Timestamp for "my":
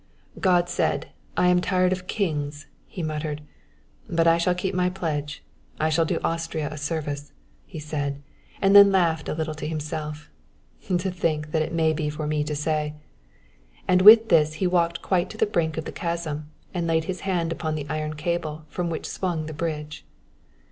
4.73-4.89